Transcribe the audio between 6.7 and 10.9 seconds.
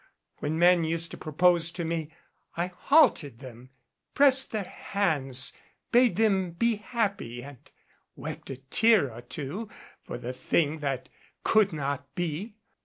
happy and wept a tear or two for the thing